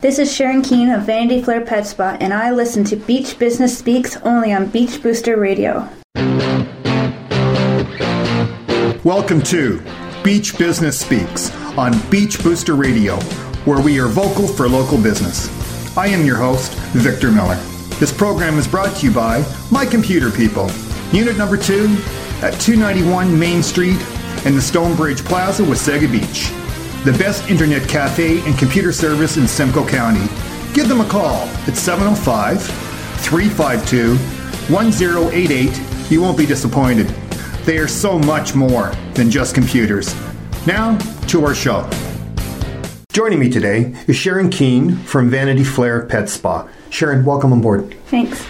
[0.00, 3.76] This is Sharon Keene of Vanity Flair Pet Spa, and I listen to Beach Business
[3.76, 5.88] Speaks only on Beach Booster Radio.
[9.02, 9.82] Welcome to
[10.22, 13.16] Beach Business Speaks on Beach Booster Radio,
[13.64, 15.48] where we are vocal for local business.
[15.98, 17.56] I am your host, Victor Miller.
[17.98, 20.70] This program is brought to you by My Computer People,
[21.10, 21.86] Unit Number 2
[22.42, 24.00] at 291 Main Street
[24.46, 26.52] in the Stonebridge Plaza, Wasaga Beach
[27.10, 30.26] the best internet cafe and computer service in Simcoe County.
[30.74, 32.62] Give them a call at 705
[33.22, 34.18] 352
[34.70, 36.10] 1088.
[36.10, 37.06] You won't be disappointed.
[37.64, 40.14] They are so much more than just computers.
[40.66, 41.88] Now, to our show.
[43.10, 46.68] Joining me today is Sharon Keene from Vanity Flair Pet Spa.
[46.90, 47.96] Sharon, welcome on board.
[48.08, 48.44] Thanks.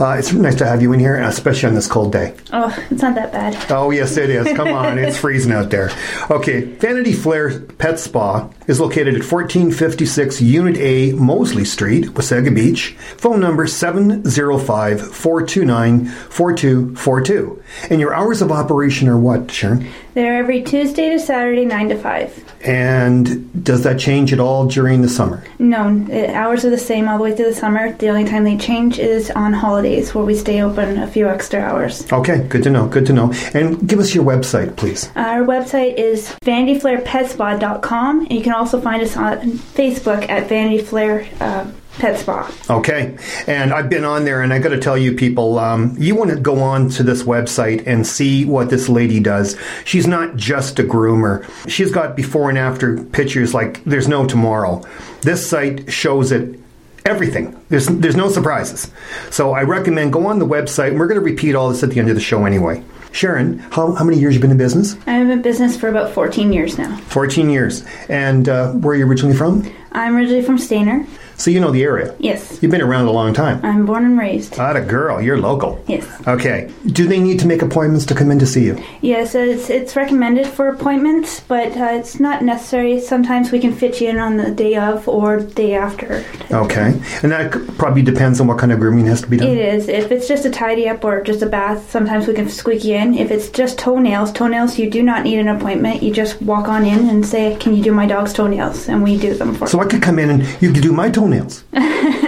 [0.00, 2.34] Uh, it's nice to have you in here, especially on this cold day.
[2.54, 3.70] Oh, it's not that bad.
[3.70, 4.50] Oh, yes, it is.
[4.56, 5.90] Come on, it's freezing out there.
[6.30, 12.92] Okay, Vanity Flair Pet Spa is located at 1456 Unit A, Mosley Street, Wasaga Beach.
[13.16, 17.62] Phone number 705 429 4242.
[17.90, 19.90] And your hours of operation are what, Sharon?
[20.14, 22.44] They're every Tuesday to Saturday, 9 to 5.
[22.62, 25.44] And does that change at all during the summer?
[25.58, 27.92] No, the hours are the same all the way through the summer.
[27.92, 31.60] The only time they change is on holidays where we stay open a few extra
[31.60, 32.10] hours.
[32.12, 33.32] Okay, good to know, good to know.
[33.54, 35.10] And give us your website, please.
[35.14, 41.26] Our website is vanityflairpetspa.com, and you can also find us on Facebook at Vanity Flair
[41.40, 42.52] uh, Pet Spa.
[42.68, 46.14] Okay, and I've been on there, and I got to tell you, people, um, you
[46.14, 49.56] want to go on to this website and see what this lady does.
[49.84, 54.84] She's not just a groomer; she's got before and after pictures like there's no tomorrow.
[55.22, 56.60] This site shows it
[57.06, 57.59] everything.
[57.70, 58.90] There's there's no surprises.
[59.30, 60.88] So I recommend go on the website.
[60.88, 62.82] And we're going to repeat all this at the end of the show anyway.
[63.12, 64.94] Sharon, how, how many years you been in business?
[64.94, 66.96] I've been in business for about 14 years now.
[67.08, 67.84] 14 years.
[68.08, 69.68] And uh, where are you originally from?
[69.92, 71.06] I'm originally from Stayner.
[71.40, 72.14] So you know the area.
[72.18, 72.62] Yes.
[72.62, 73.64] You've been around a long time.
[73.64, 74.58] I'm born and raised.
[74.58, 75.22] Not a girl.
[75.22, 75.82] You're local.
[75.88, 76.06] Yes.
[76.28, 76.70] Okay.
[76.84, 78.84] Do they need to make appointments to come in to see you?
[79.00, 83.00] Yes, it's, it's recommended for appointments, but uh, it's not necessary.
[83.00, 86.22] Sometimes we can fit you in on the day of or day after.
[86.50, 87.00] Okay.
[87.22, 89.48] And that probably depends on what kind of grooming has to be done.
[89.48, 89.88] It is.
[89.88, 92.94] If it's just a tidy up or just a bath, sometimes we can squeak you
[92.96, 93.14] in.
[93.14, 96.02] If it's just toenails, toenails, you do not need an appointment.
[96.02, 98.88] You just walk on in and say, Can you do my dog's toenails?
[98.88, 101.10] And we do them for So I could come in and you could do my
[101.10, 101.64] toenails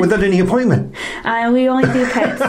[0.01, 0.95] without any appointment.
[1.25, 2.41] Uh, we only do pets.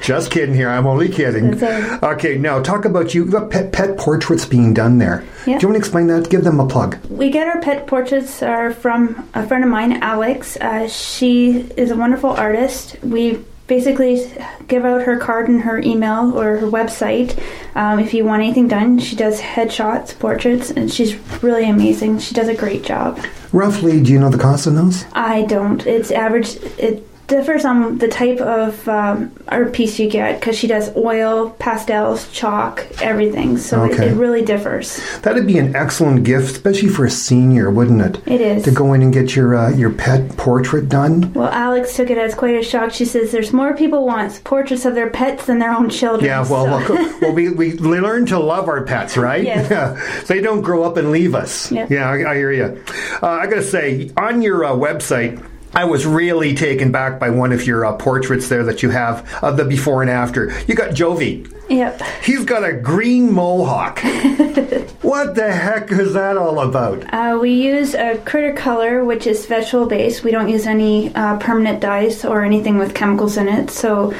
[0.06, 0.68] Just kidding here.
[0.68, 1.60] I'm only kidding.
[2.04, 3.24] Okay, now talk about you.
[3.24, 5.24] You've got pet, pet portraits being done there.
[5.44, 6.30] Do you want to explain that?
[6.30, 6.98] Give them a plug.
[7.06, 10.56] we get our pet portraits are from a friend of mine, Alex.
[10.58, 12.96] Uh, she is a wonderful artist.
[13.02, 14.30] We basically
[14.68, 17.36] give out her card and her email or her website
[17.74, 19.00] um, if you want anything done.
[19.00, 22.20] She does headshots, portraits, and she's really amazing.
[22.20, 23.18] She does a great job.
[23.56, 25.06] Roughly, do you know the cost of those?
[25.14, 25.86] I don't.
[25.86, 26.56] It's average.
[26.76, 31.50] It differs on the type of um, art piece you get because she does oil,
[31.58, 33.58] pastels, chalk, everything.
[33.58, 34.08] So it, Okay.
[34.10, 35.00] it really differs.
[35.22, 38.22] That'd be an excellent gift, especially for a senior, wouldn't it?
[38.32, 38.64] It is.
[38.64, 41.32] To go in and get your uh, your pet portrait done.
[41.32, 42.92] Well, Alex took it as quite a shock.
[42.92, 46.24] She says there's more people want portraits of their pets than their own children.
[46.24, 49.42] Yeah, well, so- well, well, we, we learn to love our pets, right?
[49.44, 49.66] Yes.
[49.76, 50.00] Yeah.
[50.28, 51.70] They don't grow up and leave us.
[51.72, 51.90] Yep.
[51.90, 52.82] Yeah, I, I hear you.
[53.22, 55.44] Uh, I got to say, on your uh, website,
[55.76, 59.30] I was really taken back by one of your uh, portraits there that you have
[59.44, 60.58] of the before and after.
[60.66, 61.52] You got Jovi.
[61.68, 62.00] Yep.
[62.22, 63.98] He's got a green mohawk.
[65.02, 67.12] what the heck is that all about?
[67.12, 70.24] Uh, we use a critter color, which is vegetable based.
[70.24, 73.68] We don't use any uh, permanent dyes or anything with chemicals in it.
[73.68, 74.14] So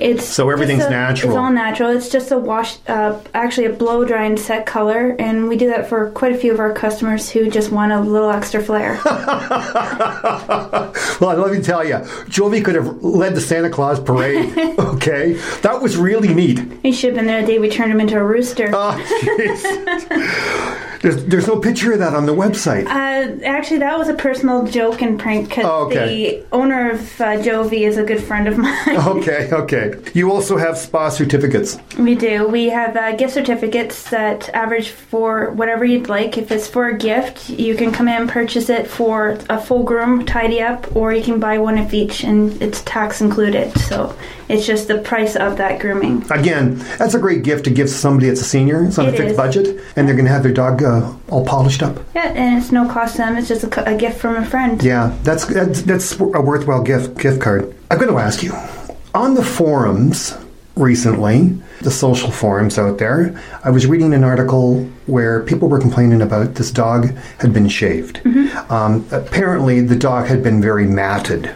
[0.00, 1.32] it's So everything's a- natural.
[1.32, 1.90] It's all natural.
[1.90, 5.68] It's just a wash, uh, actually a blow dry and set color, and we do
[5.68, 8.98] that for quite a few of our customers who just want a little extra flair.
[11.20, 11.94] well, let me tell you,
[12.28, 14.56] Jovi could have led the Santa Claus parade.
[14.78, 16.60] okay, that was really neat.
[16.82, 18.70] he should have been there the day we turned him into a rooster.
[18.72, 18.96] Oh.
[21.02, 22.84] there's, there's no picture of that on the website.
[22.86, 26.06] Uh, actually, that was a personal joke and prank because Oh, okay.
[26.40, 28.76] the owner of uh, Jovi is a good friend of mine.
[29.10, 29.94] Okay, okay.
[30.14, 31.78] You also have spa certificates.
[31.98, 32.46] We do.
[32.46, 36.36] We have uh, gift certificates that average for whatever you'd like.
[36.36, 39.82] If it's for a gift, you can come in and purchase it for a full
[39.84, 43.76] groom tidy up, or you can buy one of each, and it's tax included.
[43.78, 44.14] So
[44.50, 46.24] it's just the price of that grooming.
[46.30, 48.84] Again, that's a great gift to give somebody that's a senior.
[48.84, 49.36] It's on a fixed is.
[49.36, 49.66] budget,
[49.96, 51.98] and they're going to have their dog uh, all polished up.
[52.14, 53.36] Yeah, and it's no cost to them.
[53.36, 54.82] It's just a, a gift from a friend.
[54.82, 57.74] Yeah, that's, that's that's a worthwhile gift gift card.
[57.90, 58.52] I'm going to ask you
[59.14, 60.36] on the forums.
[60.76, 66.22] recently, the social forums out there, I was reading an article where people were complaining
[66.22, 68.20] about this dog had been shaved.
[68.70, 71.50] Um, apparently, the dog had been very matted.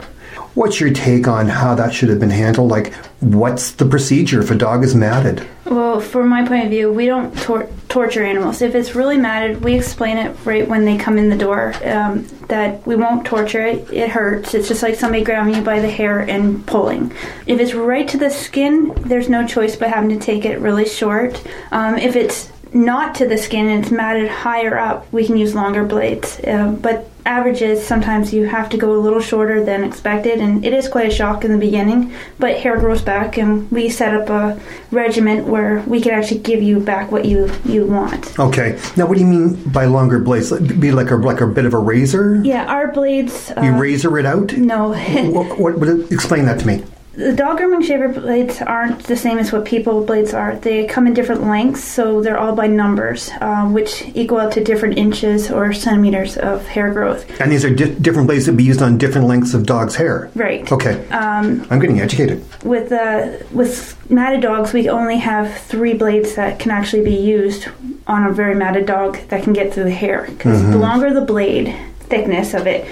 [0.55, 2.71] What's your take on how that should have been handled?
[2.71, 5.47] Like, what's the procedure if a dog is matted?
[5.65, 8.63] Well, from my point of view, we don't tor- torture animals.
[8.63, 12.27] If it's really matted, we explain it right when they come in the door um,
[12.49, 13.93] that we won't torture it.
[13.93, 14.55] It hurts.
[14.55, 17.13] It's just like somebody grabbing you by the hair and pulling.
[17.47, 20.87] If it's right to the skin, there's no choice but having to take it really
[20.87, 21.43] short.
[21.73, 25.55] Um, if it's not to the skin and it's matted higher up, we can use
[25.55, 26.41] longer blades.
[26.41, 30.73] Uh, but averages, sometimes you have to go a little shorter than expected, and it
[30.75, 32.13] is quite a shock in the beginning.
[32.39, 34.61] But hair grows back, and we set up a
[34.91, 38.39] regiment where we can actually give you back what you you want.
[38.39, 38.79] Okay.
[38.97, 40.51] Now, what do you mean by longer blades?
[40.59, 42.43] Be like a like a bit of a razor?
[42.45, 43.53] Yeah, our blades.
[43.57, 44.53] Uh, You razor it out?
[44.57, 44.89] no.
[45.31, 46.85] what, what, what, explain that to me.
[47.17, 50.57] The dog grooming shaver blades aren't the same as what people blades are.
[50.57, 54.65] They come in different lengths, so they're all by numbers, uh, which equal out to
[54.65, 57.41] different inches or centimeters of hair growth.
[57.41, 60.31] And these are di- different blades that be used on different lengths of dog's hair.
[60.35, 60.71] Right.
[60.71, 61.07] Okay.
[61.09, 62.45] Um, I'm getting educated.
[62.65, 67.69] With uh, with matted dogs, we only have three blades that can actually be used
[68.07, 70.27] on a very matted dog that can get through the hair.
[70.29, 72.87] Because the longer the blade thickness of it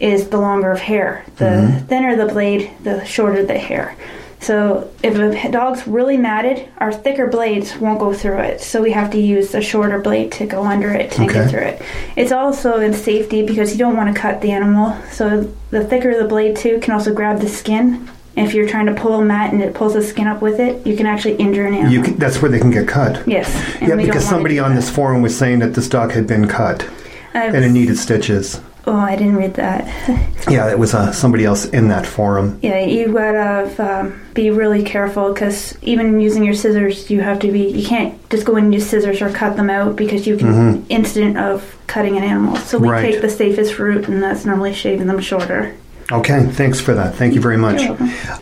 [0.00, 1.24] is, the longer of hair.
[1.36, 1.86] The mm-hmm.
[1.86, 3.96] thinner the blade, the shorter the hair.
[4.40, 8.60] So if a dog's really matted, our thicker blades won't go through it.
[8.60, 11.34] So we have to use a shorter blade to go under it to Okay.
[11.34, 11.82] get through it.
[12.16, 14.96] It's also in safety because you don't want to cut the animal.
[15.10, 18.08] So the thicker the blade too can also grab the skin.
[18.36, 20.60] And if you're trying to pull a mat and it pulls the skin up with
[20.60, 21.92] it, you can actually injure an animal.
[21.92, 23.26] You can, that's where they can get cut.
[23.26, 23.48] yes.
[23.82, 24.76] Yeah, because somebody on that.
[24.76, 26.88] this forum was saying that this dog had been cut
[27.34, 28.60] I've- and it needed stitches.
[28.86, 29.86] Oh, I didn't read that.
[30.48, 32.58] Yeah, it was uh, somebody else in that forum.
[32.62, 33.68] Yeah, you gotta
[34.00, 37.68] um, be really careful because even using your scissors, you have to be.
[37.68, 40.86] You can't just go in and use scissors or cut them out because you can
[40.88, 42.56] incident of cutting an animal.
[42.56, 42.92] So we Mm-hmm.
[42.92, 43.12] Right.
[43.12, 45.74] take the safest route, and that's normally shaving them shorter.
[46.10, 47.16] Okay, thanks for that.
[47.16, 47.82] Thank you very much.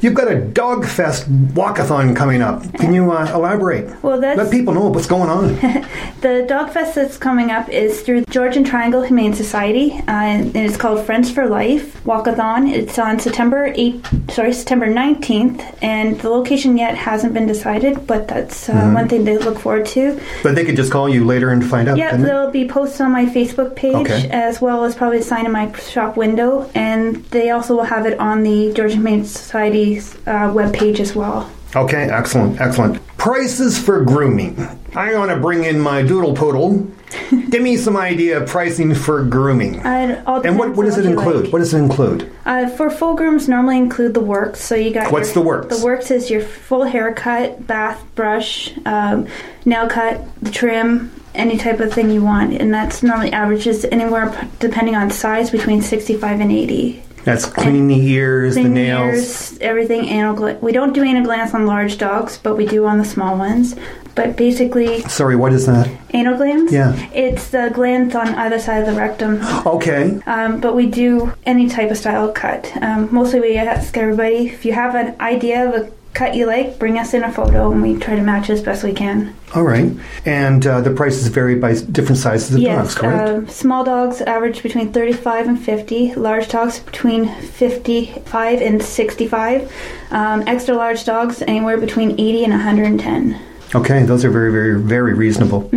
[0.01, 2.63] You've got a dog fest walkathon coming up.
[2.75, 3.91] Can you uh, elaborate?
[4.05, 5.49] Well, that's Let people know what's going on.
[6.21, 10.77] the dog fest that's coming up is through Georgian Triangle Humane Society, uh, and it's
[10.77, 12.71] called Friends for Life Walkathon.
[12.73, 18.29] It's on September 8, sorry, September 19th, and the location yet hasn't been decided, but
[18.29, 18.95] that's uh, Mm-hmm.
[18.95, 20.21] one thing to look forward to.
[20.45, 21.97] But they could just call you later and find out.
[21.97, 22.23] Yeah, they?
[22.25, 24.29] there'll be posts on my Facebook page Okay.
[24.31, 28.07] as well as probably a sign in my shop window, and they also will have
[28.07, 31.51] it on the Georgian Humane Society's uh, webpage as well.
[31.75, 33.05] Okay, excellent, excellent.
[33.17, 34.57] Prices for grooming.
[34.95, 36.87] I want to bring in my doodle poodle.
[37.51, 39.81] Give me some idea of pricing for grooming.
[39.81, 41.45] Uh, And what, what does it include?
[41.45, 41.53] like.
[41.53, 42.31] What does it include?
[42.45, 44.61] Uh, for full grooms, normally include the works.
[44.61, 45.79] So you got What's your- the works?
[45.79, 49.27] The works is your full haircut, bath, brush, um,
[49.65, 54.49] nail cut, the trim, any type of thing you want, and that's normally averages anywhere
[54.61, 57.03] depending on size between sixty-five and eighty.
[57.27, 59.15] That's cleaning the ears, the nails.
[59.17, 62.87] ears, everything anal gla- We don't do anal glands on large dogs, but we do
[62.87, 63.75] on the small ones.
[64.15, 65.91] But basically, Sorry, what is that?
[66.15, 66.73] anal glands.
[66.73, 66.95] Yeah.
[67.13, 69.41] It's the glands on either side of the rectum.
[69.67, 70.21] Okay.
[70.25, 72.71] Um, but we do any type of style cut.
[72.81, 76.79] Um, mostly we ask everybody if you have an idea of a cut you like,
[76.79, 79.37] bring us in a photo and we try to match as best we can.
[79.55, 79.93] All right.
[80.25, 83.29] And uh, the prices vary by different sizes of dogs, correct?
[83.29, 89.73] um, small dogs average between 35 and 50, large dogs between 55 and 65,
[90.11, 93.39] um, extra large dogs anywhere between 80 and 110.
[93.75, 95.69] Okay, those are very, very, very reasonable.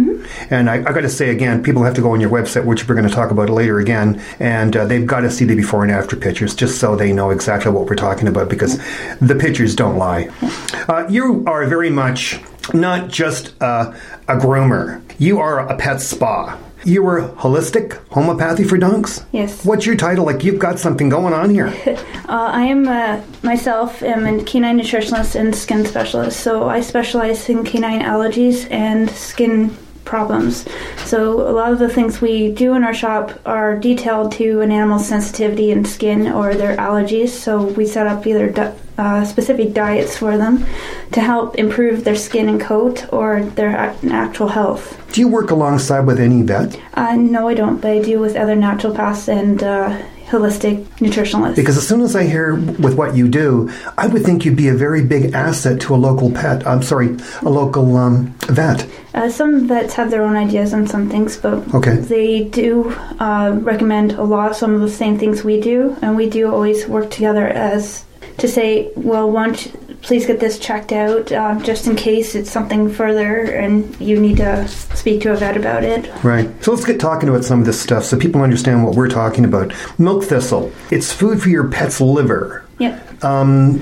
[0.51, 2.87] And I, I got to say again, people have to go on your website, which
[2.87, 5.83] we're going to talk about later again, and uh, they've got to see the before
[5.83, 8.77] and after pictures just so they know exactly what we're talking about because
[9.19, 10.29] the pictures don't lie.
[10.87, 12.39] Uh, you are very much
[12.73, 13.93] not just uh,
[14.27, 16.57] a groomer, you are a pet spa.
[16.85, 19.25] You were holistic homeopathy for dogs?
[19.31, 19.65] Yes.
[19.65, 20.25] What's your title?
[20.25, 21.73] Like you've got something going on here.
[22.29, 27.49] Uh, I am uh, myself am a canine nutritionist and skin specialist, so I specialize
[27.49, 29.75] in canine allergies and skin
[30.09, 30.65] problems.
[31.05, 34.71] So a lot of the things we do in our shop are detailed to an
[34.71, 37.29] animal's sensitivity in skin or their allergies.
[37.29, 40.65] So we set up either di- uh, specific diets for them
[41.13, 44.83] to help improve their skin and coat or their ac- actual health.
[45.13, 46.77] Do you work alongside with any vet?
[46.95, 49.97] Uh, no, I don't, but I do with other naturopaths and uh,
[50.29, 51.55] holistic nutritionalist.
[51.55, 54.67] Because as soon as I hear with what you do, I would think you'd be
[54.69, 56.65] a very big asset to a local pet.
[56.67, 58.87] I'm sorry, a local um, vet.
[59.13, 61.95] Uh, some vets have their own ideas on some things, but Okay.
[61.95, 66.15] they do uh, recommend a lot of some of the same things we do, and
[66.15, 68.05] we do always work together as
[68.37, 69.67] to say, well, once
[70.01, 74.37] please get this checked out um, just in case it's something further and you need
[74.37, 76.11] to speak to a vet about it.
[76.23, 76.49] Right.
[76.63, 79.45] So let's get talking about some of this stuff so people understand what we're talking
[79.45, 79.73] about.
[79.99, 80.71] Milk thistle.
[80.91, 82.65] It's food for your pet's liver.
[82.79, 83.23] Yep.
[83.23, 83.75] Um,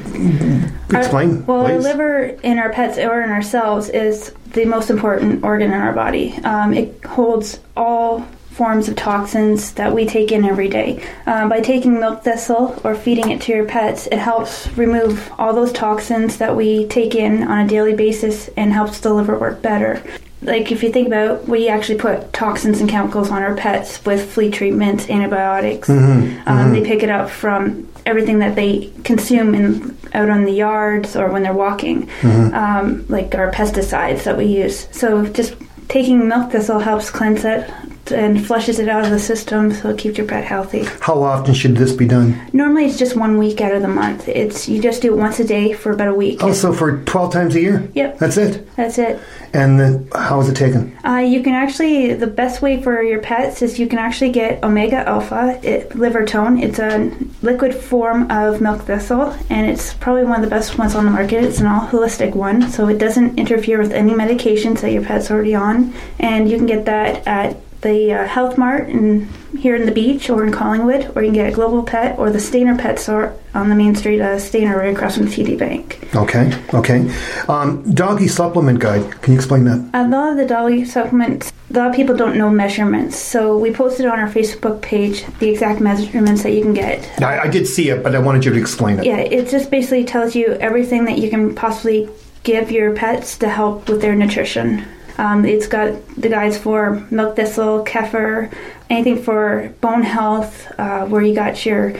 [0.89, 1.37] explain.
[1.37, 1.73] Our, well, please.
[1.73, 5.93] our liver in our pets or in ourselves is the most important organ in our
[5.93, 6.33] body.
[6.43, 8.27] Um, it holds all
[8.57, 11.01] forms of toxins that we take in every day.
[11.27, 15.53] Um, by taking milk thistle or feeding it to your pets, it helps remove all
[15.53, 19.61] those toxins that we take in on a daily basis and helps the liver work
[19.61, 20.01] better.
[20.41, 24.31] Like if you think about, we actually put toxins and chemicals on our pets with
[24.33, 25.87] flea treatments, antibiotics.
[25.87, 30.51] Mm-hmm, Um, They pick it up from everything that they consume in, out on the
[30.51, 32.55] yards or when they're walking, Mm-hmm.
[32.55, 34.87] um, like our pesticides that we use.
[34.91, 35.53] So just
[35.89, 37.69] taking milk thistle helps cleanse it
[38.11, 40.83] and flushes it out of the system so it keeps your pet healthy.
[41.01, 42.39] How often should this be done?
[42.53, 44.27] Normally it's just one week out of the month.
[44.27, 46.43] It's you just do it once a day for about a week.
[46.43, 47.89] Also, for 12 times a year?
[47.93, 48.19] Yep.
[48.19, 48.75] That's it.
[48.75, 49.19] That's it.
[49.53, 50.97] And then how is it taken?
[51.05, 54.63] Uh, you can actually the best way for your pets is you can actually get
[54.63, 56.61] omega alpha it, liver tone.
[56.61, 57.11] It's a
[57.41, 61.11] liquid form of milk thistle, and it's probably one of the best ones on the
[61.11, 61.43] market.
[61.43, 65.31] It's an all holistic one, so it doesn't interfere with any medications that your pet's
[65.31, 69.27] already on, and you can get that at the uh, Health Mart in
[69.57, 72.29] here in the beach or in Collingwood, or you can get a Global Pet or
[72.29, 76.07] the Stayner Pet Store on the main street, uh, Stayner, right across from TD Bank.
[76.13, 77.11] Okay, okay.
[77.47, 79.21] Um, doggy supplement guide.
[79.21, 79.89] Can you explain that?
[79.93, 83.71] A lot of the doggy supplements, a lot of people don't know measurements, so we
[83.71, 87.21] posted on our Facebook page the exact measurements that you can get.
[87.21, 89.05] I, I did see it, but I wanted you to explain it.
[89.05, 92.09] Yeah, it just basically tells you everything that you can possibly
[92.43, 94.85] give your pets to help with their nutrition.
[95.17, 98.53] Um, it's got the guides for milk thistle, kefir,
[98.89, 101.95] anything for bone health, uh, where you got your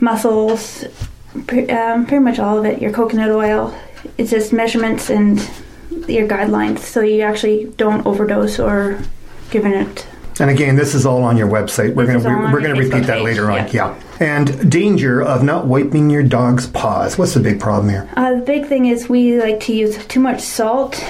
[0.00, 0.84] muscles,
[1.46, 3.78] pre- um, pretty much all of it, your coconut oil.
[4.16, 5.38] It's just measurements and
[6.08, 8.98] your guidelines so you actually don't overdose or
[9.50, 10.06] giving it
[10.40, 11.94] And again, this is all on your website.
[11.94, 13.68] We're going to we're going to repeat that later on.
[13.68, 13.94] yeah.
[13.94, 14.00] Yeah.
[14.20, 17.18] And danger of not wiping your dog's paws.
[17.18, 18.08] What's the big problem here?
[18.16, 21.02] Uh, the big thing is we like to use too much salt,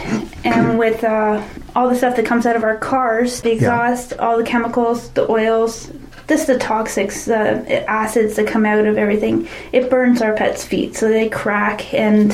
[0.45, 1.43] and with uh,
[1.77, 5.31] all the stuff that comes out of our cars, the exhaust, all the chemicals, the
[5.31, 5.91] oils,
[6.29, 10.97] just the toxics, the acids that come out of everything, it burns our pets' feet,
[10.97, 12.31] so they crack and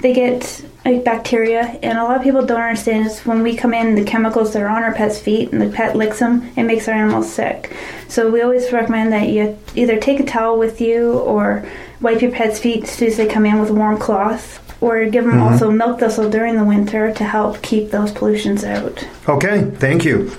[0.00, 1.78] they get like bacteria.
[1.82, 4.62] And a lot of people don't understand is when we come in, the chemicals that
[4.62, 7.74] are on our pet's feet and the pet licks them, it makes our animals sick.
[8.08, 11.66] So we always recommend that you either take a towel with you or
[12.00, 14.60] wipe your pet's feet as soon as they come in with a warm cloth.
[14.80, 15.52] Or give them mm-hmm.
[15.52, 19.08] also milk thistle during the winter to help keep those pollutions out.
[19.26, 20.30] Okay, thank you.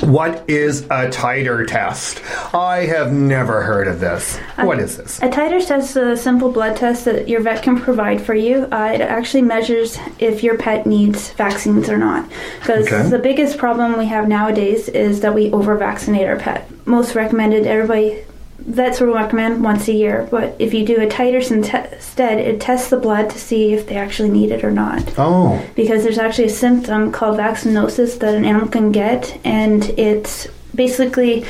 [0.00, 2.22] What is a titer test?
[2.54, 4.36] I have never heard of this.
[4.56, 5.18] What is this?
[5.22, 8.64] A titer test is a simple blood test that your vet can provide for you.
[8.72, 12.28] Uh, it actually measures if your pet needs vaccines or not.
[12.60, 13.08] Because Okay.
[13.08, 16.68] the biggest problem we have nowadays is that we over vaccinate our pet.
[16.86, 18.24] Most recommended, everybody,
[18.66, 20.28] vets will recommend once a year.
[20.30, 23.86] But if you do a titer inte- instead, it tests the blood to see if
[23.86, 28.34] they actually need it or not Oh, because there's actually a symptom called vaccinosis that
[28.34, 31.44] an animal can get, and it basically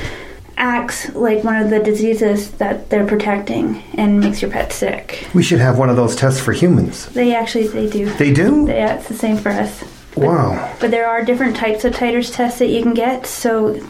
[0.57, 5.27] acts like one of the diseases that they're protecting and makes your pet sick.
[5.35, 7.07] we should have one of those tests for humans.
[7.07, 8.11] They actually they do.
[8.15, 8.67] They do?
[8.69, 9.83] Yeah, it's the same for us.
[10.17, 10.75] Wow.
[10.81, 13.27] But there are different types of titers tests that you can get.
[13.27, 13.81] So,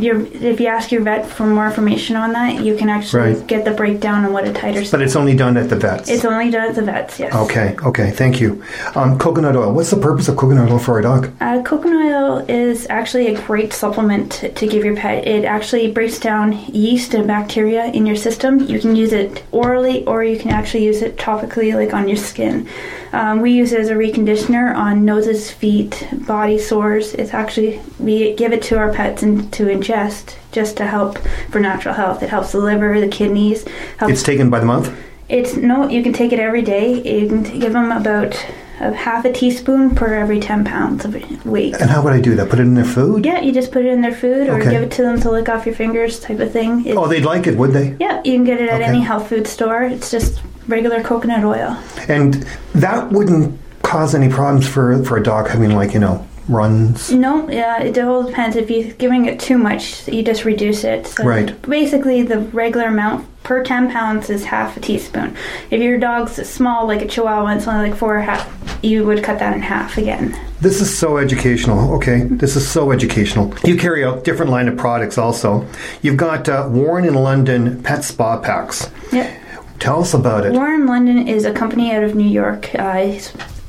[0.00, 3.46] your if you ask your vet for more information on that, you can actually Right.
[3.46, 4.88] get the breakdown on what a titer.
[4.90, 6.08] But it's only done at the vets.
[6.08, 7.18] it's only done at the vets.
[7.18, 7.34] Yes.
[7.34, 8.62] okay, okay, thank you.
[8.94, 9.72] Um, coconut oil.
[9.72, 11.30] What's the purpose of coconut oil for a dog?
[11.40, 15.26] Uh, coconut oil is actually a great supplement to, to give your pet.
[15.26, 18.60] It actually breaks down yeast and bacteria in your system.
[18.60, 22.16] You can use it orally or you can actually use it topically, like on your
[22.16, 22.68] skin.
[23.12, 27.12] Um, we use it as a reconditioner on noses, feet, body sores.
[27.14, 31.18] It's actually, we give it to our pets and to ingest just to help
[31.50, 32.22] for natural health.
[32.22, 33.64] It helps the liver, the kidneys.
[34.02, 34.92] It's taken by the month?
[35.28, 36.94] it's no, you can take it every day.
[37.20, 38.34] You can give them about
[38.80, 41.14] a half a teaspoon per every 10 pounds of
[41.46, 41.74] weight.
[41.80, 42.48] And how would I do that?
[42.50, 43.24] Put it in their food?
[43.24, 44.70] Yeah, you just put it in their food or Okay.
[44.70, 46.84] give it to them to lick off your fingers type of thing.
[46.86, 47.94] It- Oh, they'd like it, would they?
[48.00, 48.88] yeah, you can get it at Okay.
[48.90, 49.82] any health food store.
[49.82, 50.40] It's just
[50.70, 51.78] regular coconut oil.
[52.08, 57.10] And that wouldn't cause any problems for, for a dog having, like, you know, runs.
[57.12, 58.56] No, yeah, it all depends.
[58.56, 61.06] If you're giving it too much, you just reduce it.
[61.06, 61.60] So Right.
[61.62, 65.36] Basically, the regular amount per 10 pounds is half a teaspoon.
[65.70, 69.22] If your dog's small, like a Chihuahua, and it's only like four, half, you would
[69.22, 70.38] cut that in half again.
[70.60, 71.94] This is so educational.
[71.94, 73.54] Okay, this is so educational.
[73.64, 75.66] You carry out different line of products also.
[76.02, 78.90] You've got uh, Warren and London Pet Spa Packs.
[79.10, 79.39] Yep.
[79.80, 80.52] Tell us about it.
[80.52, 82.72] Warren London is a company out of New York.
[82.78, 83.18] Uh,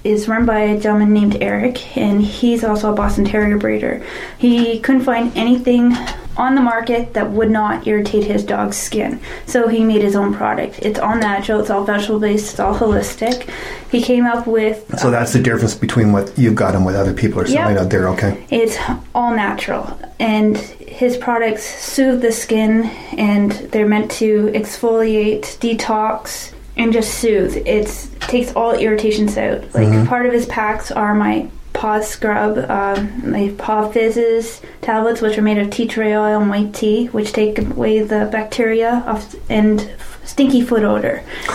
[0.04, 4.04] is run by a gentleman named Eric, and he's also a Boston Terrier breeder.
[4.38, 5.96] He couldn't find anything
[6.38, 9.20] on the market that would not irritate his dog's skin.
[9.46, 10.80] So he made his own product.
[10.80, 13.50] It's all natural, it's all vegetable based, it's all holistic.
[13.92, 14.88] He came up with.
[15.00, 17.76] So uh, that's the difference between what you've got and what other people are selling
[17.76, 17.84] Yep.
[17.86, 18.46] out there, okay?
[18.50, 18.78] It's
[19.14, 22.84] all natural, and his products soothe the skin,
[23.18, 27.58] and they're meant to exfoliate, detox, and just soothe.
[27.68, 29.62] It takes all irritations out.
[29.74, 30.08] Like mm-hmm.
[30.08, 35.42] part of his packs are my paw scrub, um, my paw fizzes tablets, which are
[35.42, 39.90] made of tea tree oil and white tea, which take away the bacteria off and
[40.24, 41.24] stinky foot odor.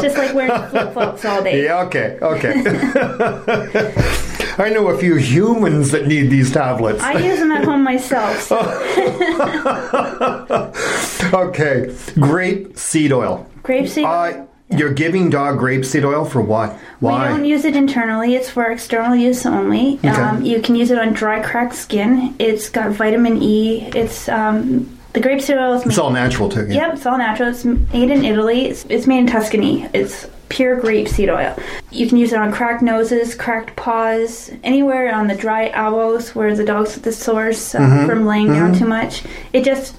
[0.00, 1.64] just like wearing flip flops all day.
[1.64, 2.54] Yeah, okay, okay.
[4.60, 7.00] I know a few humans that need these tablets.
[7.00, 8.40] I use them at home myself.
[8.40, 8.58] So
[11.32, 13.46] okay, grape seed oil.
[13.62, 14.04] grapeseed.
[14.04, 16.72] Uh, you're giving dog grape seed oil for what?
[17.00, 17.28] Why?
[17.32, 18.34] We don't use it internally.
[18.34, 19.98] It's for external use only.
[20.04, 22.34] Um, you can use it on dry, cracked skin.
[22.38, 23.86] It's got vitamin E.
[23.94, 25.92] It's um, the grapeseed oil is made.
[25.92, 26.66] it's all natural too.
[26.68, 27.48] Yep, it's all natural.
[27.48, 28.66] It's made in Italy.
[28.66, 29.88] It's, it's made in Tuscany.
[29.94, 31.56] It's pure grapeseed oil.
[31.90, 36.54] You can use it on cracked noses, cracked paws, anywhere on the dry elbows where
[36.54, 38.06] the dogs get the sores uh, Mm-hmm.
[38.06, 39.22] from laying down too much.
[39.52, 39.96] It just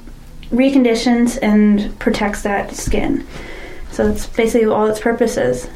[0.51, 3.25] reconditions and protects that skin.
[3.91, 5.67] So that's basically all its purpose is.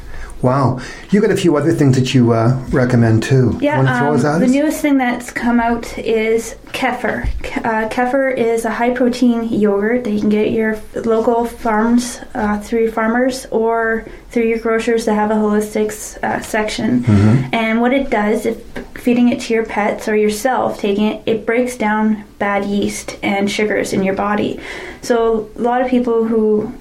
[0.44, 0.78] Wow,
[1.08, 3.56] you got a few other things that you uh, recommend too.
[3.62, 7.26] Yeah, Want to throw um, the newest thing that's come out is kefir.
[7.64, 12.20] Uh, kefir is a high protein yogurt that you can get at your local farms
[12.34, 17.04] uh, through farmers or through your grocers that have a holistic uh, section.
[17.04, 17.54] Mm-hmm.
[17.54, 18.62] And what it does, if
[18.98, 23.50] feeding it to your pets or yourself, taking it, it breaks down bad yeast and
[23.50, 24.60] sugars in your body.
[25.00, 26.74] So a lot of people who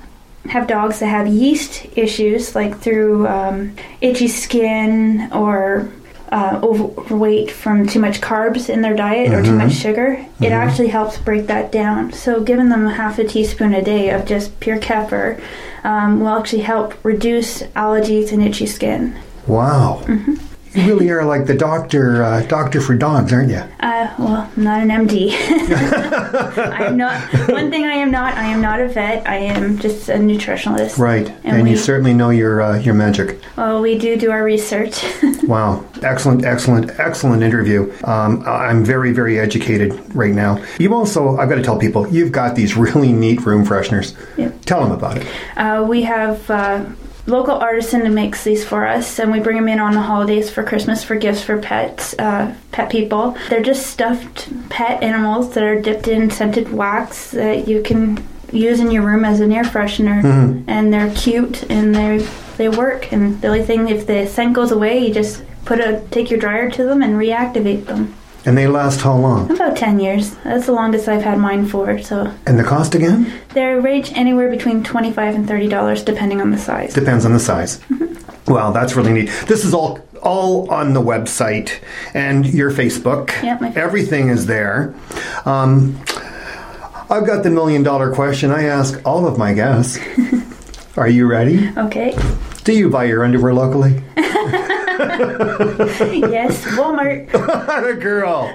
[0.45, 5.91] have dogs that have yeast issues, like through um, itchy skin or
[6.31, 10.87] uh, overweight from too much carbs in their diet or too much sugar, it actually
[10.87, 12.11] helps break that down.
[12.11, 15.39] So, giving them a half a teaspoon a day of just pure kefir
[15.83, 19.15] um, will actually help reduce allergies and itchy skin.
[19.45, 20.52] Wow, Mm-hmm.
[20.75, 23.61] You really are like the doctor, uh, doctor for dogs, aren't you?
[23.79, 25.31] Uh, well, I'm not an MD.
[26.57, 27.21] I'm not.
[27.49, 28.35] One thing I am not.
[28.35, 29.27] I am not a vet.
[29.27, 30.97] I am just a nutritionalist.
[30.97, 33.39] Right, and, And you certainly know your uh, your magic.
[33.55, 35.03] Well, we do do our research.
[35.43, 37.93] Wow, excellent, excellent, excellent interview.
[38.05, 40.63] Um, I'm very, very educated right now.
[40.79, 44.15] You also, I've got to tell people, you've got these really neat room fresheners.
[44.37, 44.61] Yep.
[44.61, 45.27] Tell them about it.
[45.57, 46.85] Uh, we have uh,
[47.25, 50.49] local artisan that makes these for us, and we bring them in on the holidays
[50.49, 53.37] for Christmas for gifts for pets, uh, pet people.
[53.49, 58.79] They're just stuffed pet animals that are dipped in scented wax that you can use
[58.79, 60.23] in your room as an air freshener,
[60.67, 63.11] and they're cute and they they work.
[63.11, 66.39] And the only thing, if the scent goes away, you just put a take your
[66.39, 68.15] dryer to them and reactivate them.
[68.45, 69.49] And they last how long?
[69.51, 70.35] About ten years.
[70.43, 71.97] That's the longest I've had mine for.
[72.01, 73.31] So And the cost again?
[73.53, 76.93] they range anywhere between twenty five and thirty dollars, depending on the size.
[76.93, 77.79] Depends on the size.
[78.47, 79.29] Wow, that's really neat.
[79.47, 81.79] This is all all on the website
[82.13, 83.29] and your Facebook.
[83.43, 84.93] Yep, my- Everything is there.
[85.45, 85.97] Um,
[87.09, 89.99] I've got the million dollar question I ask all of my guests.
[90.97, 91.69] Are you ready?
[91.77, 92.17] Okay.
[92.65, 94.01] Do you buy your underwear locally?
[96.31, 97.33] yes, Walmart.
[97.89, 98.53] a girl.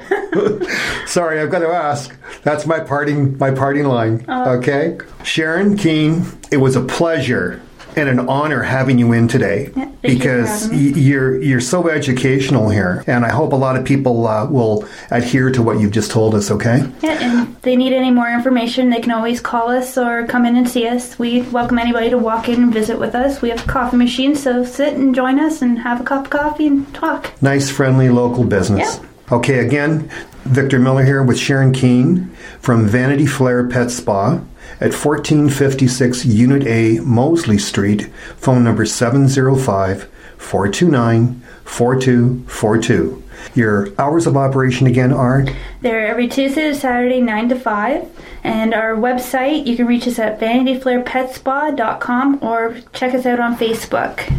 [1.07, 2.15] Sorry, I've got to ask.
[2.43, 4.25] That's my parting my parting line.
[4.29, 4.57] Uh.
[4.59, 6.25] okay, Sharon Keene.
[6.51, 7.61] It was a pleasure
[7.99, 12.69] and an honor having you in today Yeah, you because y- you're you're so educational
[12.71, 16.11] here, and I hope a lot of people uh, will adhere to what you've just
[16.11, 16.51] told us.
[16.51, 16.89] Okay.
[17.03, 20.47] Yeah, and if they need any more information, they can always call us or come
[20.47, 21.19] in and see us.
[21.19, 23.43] We welcome anybody to walk in and visit with us.
[23.43, 26.31] We have a coffee machine, so sit and join us and have a cup of
[26.31, 27.33] coffee and talk.
[27.43, 28.97] Nice, friendly local business.
[29.01, 29.05] Yep.
[29.33, 30.09] Okay, again,
[30.49, 34.41] Victor Miller here with Sharon Keene from Vanity Flair Pet Spa
[34.81, 40.09] at 1456 Unit A, Mosley Street, phone number 705
[40.39, 43.23] 429 4242.
[43.55, 45.45] Your hours of operation again are
[45.83, 48.11] They're every Tuesday to Saturday, 9 to 5.
[48.43, 54.33] And our website, you can reach us at vanityflairpetspa.com or check us out on Facebook.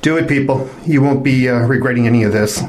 [0.00, 0.70] Do it, people.
[0.84, 2.62] You won't be uh, regretting any of this.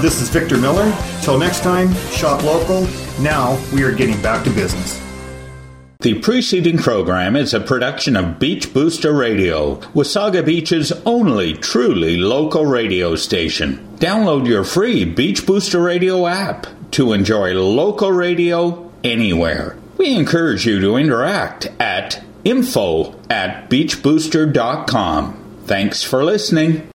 [0.00, 0.92] This is Victor Miller.
[1.22, 2.82] Till next time, shop local.
[3.20, 5.02] Now we are getting back to business.
[6.00, 12.64] The preceding program is a production of Beach Booster Radio, Wasaga Beach's only truly local
[12.64, 13.84] radio station.
[13.96, 19.76] Download your free Beach Booster Radio app to enjoy local radio anywhere.
[19.96, 25.62] We encourage you to interact at info at beachbooster.com.
[25.66, 26.88] Thanks for listening.